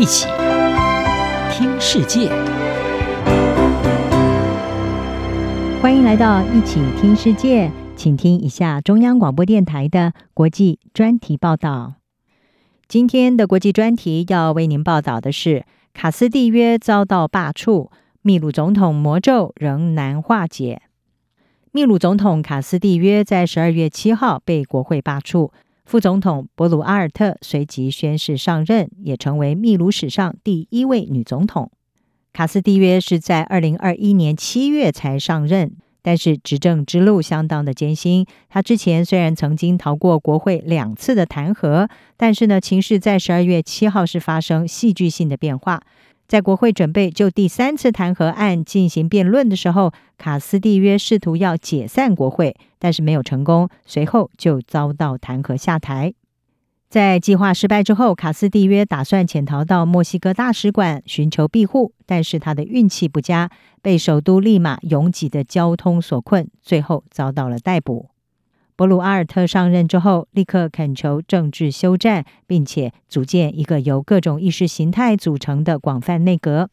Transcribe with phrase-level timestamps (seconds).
[0.00, 0.26] 一起
[1.52, 2.30] 听世界，
[5.82, 11.96] 欢迎来到一起听世界，请听一下中央广播电台的国际专题报道。
[12.88, 17.90] 今天的国际专题要为您报道的是：卡斯蒂约遭到罢黜，
[18.22, 20.80] 秘鲁总统魔咒仍难化解。
[21.72, 25.50] 秘鲁总统卡斯蒂约在十二月七号被国会罢黜。
[25.90, 31.72] 副总统博鲁阿尔特随即宣誓上任，也成为秘鲁史上第一位女总统。
[32.32, 38.24] 卡斯蒂约是在二零二一年七月才上任，但是执政之路相当的艰辛。
[38.48, 45.82] 他之前虽然曾经逃过国会两次的弹劾，但是呢，情势在十二月七号是发生戏剧性的变化。
[46.30, 56.14] 在国会准备就第三次弹劾案进行辩论的时候，卡斯蒂约试图要解散国会，但是没有成功，随后就遭到弹劾下台。
[56.88, 63.50] 在计划失败之后，卡斯蒂约打算潜逃到墨西哥大使馆寻求庇护，但是他的运气不佳，
[63.82, 68.10] 被首都利马拥挤的交通所困，最后遭到了逮捕。
[68.80, 76.70] 博鲁阿尔特上任之后，立刻恳求政治休战，并且组建一个由各种意识形态组成的广泛内阁。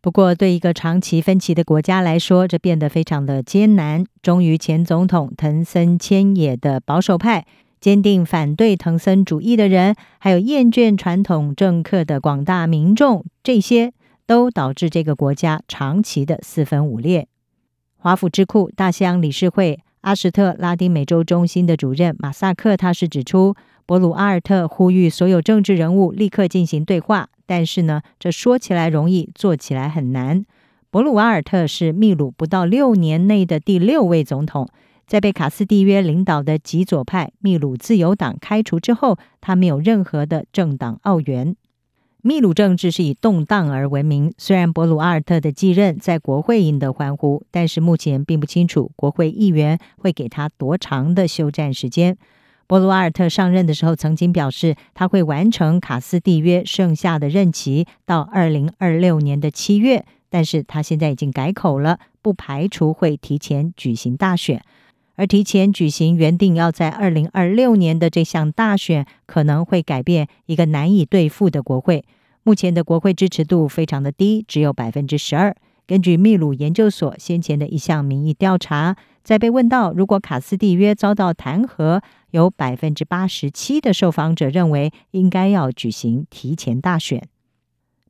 [0.00, 4.04] 不过，对一个长期分歧的国家来说，这变得非常的艰难。
[4.22, 7.44] 终于，前总统藤森千野的保守派、
[7.80, 13.92] 坚定反对藤森主义的人，还有厌倦传统政客的广大民众，这些
[14.28, 17.26] 都导致这个国家长期的四分五裂。
[17.96, 19.80] 华府智库大西洋理事会。
[20.02, 23.54] 阿什特拉丁美洲中心的主任马萨克，他是指出，
[23.86, 30.44] 博鲁阿尔特呼吁所有政治人物立刻进行对话，但是呢，这说起来容易，做起来很难。
[30.90, 34.68] 博鲁阿尔特是秘鲁不到六年内的第六位总统，
[35.06, 41.54] 在被卡斯蒂约领导的极左派秘鲁自由党开除之后，他没有任何的政党奥援。
[42.24, 44.32] 秘鲁政治是以动荡而闻名。
[44.38, 52.16] 虽然博鲁阿尔特的继任在国会赢得欢呼，但是目前并不清楚国会议员会给他多长的休战时间。
[52.68, 64.62] 博鲁阿尔特上任的时候曾经表示，他会完成卡斯蒂约剩下的任期到二零二六年的七月，但是他现在已经改口了，不排除会提前举行大选。
[65.14, 72.04] 而提前举行原定要在二零二六年的这项大选，可能会改变一个难以对付的国会。
[72.42, 75.54] 目前的国会支持度非常的低，只有百分之十二。
[75.86, 82.00] 根据秘鲁研究所先前的一项民意调查，在被问到如果卡斯蒂约遭到弹劾，
[82.30, 87.28] 有百分之八十七的受访者认为应该要举行提前大选。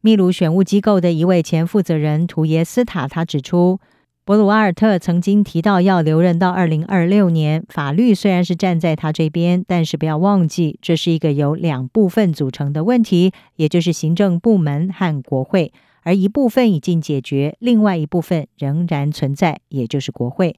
[0.01, 3.81] 秘鲁选务机构的一位前负责人图耶斯塔他指出。
[4.25, 7.65] 博鲁瓦尔特曾经提到要留任到二零二六年。
[7.69, 15.73] 法律虽然是站在他这边，但是不要忘记，这是一个由两部分组成的问题，也就是行政部门和国会。
[16.03, 20.55] 而一部分已经解决，另外一部分仍然存在，也就是国会。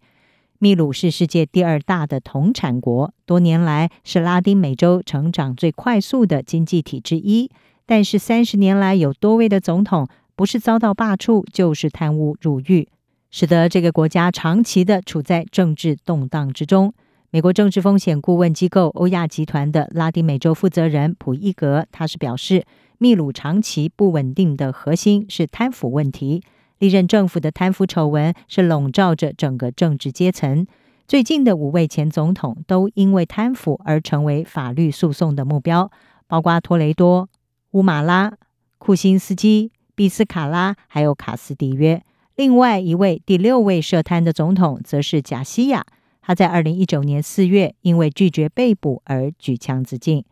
[0.59, 7.51] 秘鲁是世界第二大的铜产国，多年来是拉丁美洲成长最快速的经济体之一。
[7.87, 12.89] 但是三十年来，有多位的总统不是遭到罢黜，就是贪污入狱。
[13.35, 16.95] 使得这个国家长期的处在政治动荡之中。
[17.31, 22.65] 美国政治风险顾问机构欧亚集团的拉丁美洲负责人普伊格，他是表示，
[22.97, 26.45] 秘鲁长期不稳定的核心是贪腐问题。
[26.79, 30.65] 历任政府的贪腐丑闻是笼罩着整个政治阶层。
[31.09, 35.91] 最近的五位前总统都因为贪腐而成为法律诉讼的目标，
[36.29, 37.29] 包括托雷多、
[37.73, 38.33] 乌马拉、
[38.79, 42.01] 库辛斯基、毕斯卡拉，还有卡斯蒂约。
[42.37, 45.87] 另外一位第六位涉贪的总统则是贾西亚，
[46.21, 50.25] 他在二零一九年四月因为拒绝被捕而举枪自尽。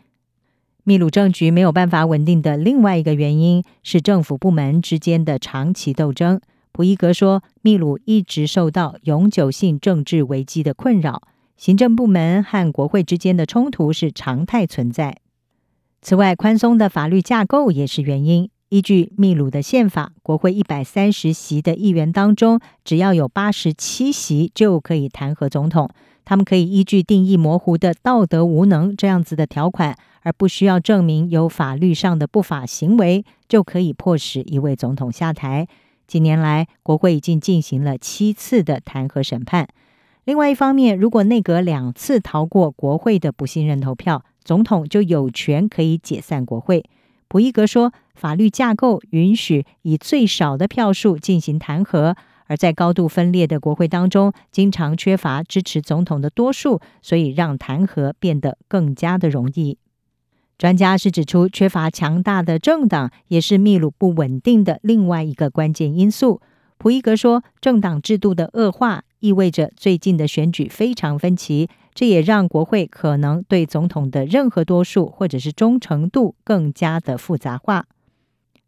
[0.82, 6.40] 秘鲁政局没有办法稳定的另外一个原因是政府部门之间的长期斗争。
[6.72, 11.22] 普伊格说，秘鲁一直受到永久性政治危机的困扰，
[11.56, 15.18] 行政部门和国会之间的冲突是常态存在。
[16.00, 18.50] 此外，宽松的法律架构也是原因。
[18.72, 25.90] 依据秘鲁的宪法，国会一百三十席的议员当中，只要有八十七席就可以弹劾总统。
[26.24, 35.68] 他们可以依据定义模糊的道德无能这样子的条款，而不需要证明有法律上的不法行为，就可以迫使一位总统下台。
[36.06, 39.68] 近年来，国会已经进行了七次的弹劾审判。
[40.24, 46.82] 另外一方面，如果内阁两次逃过国会的不信任投票，总统就有权可以解散国会。
[47.32, 52.14] 普伊格说，法律架构允许以最少的票数进行弹劾，
[52.46, 59.78] 而在高度分裂的国会当中，经常缺乏支持总统的多数，所以让弹劾变得更加的容易。
[60.58, 66.42] 专家是指出，缺乏强大的政党也是秘鲁不稳定的另外一个关键因素。
[66.76, 77.86] 普伊格说，政党制度的恶化意味着最近的选举非常分歧，这也让国会可能对总统的任何多数或者是忠诚度更加的复杂化。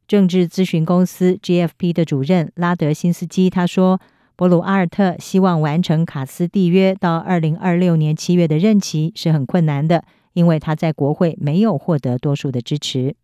[0.07, 4.01] 政治咨询公司 GFP 的主任拉德辛斯基他说，
[4.37, 10.05] 博鲁阿尔特希望完成卡斯蒂约到二零二六年七月的任期是很困难的。
[10.35, 13.15] 因为他在国会没有获得多数的支持，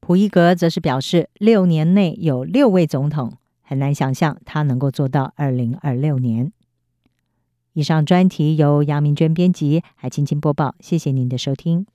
[0.00, 6.50] 普伊格则是表示，六年内有六位总统，很难想象他能够做到二零二六年。
[7.72, 11.86] 以上专题由杨明娟编辑，还青青播报，谢谢您的收听。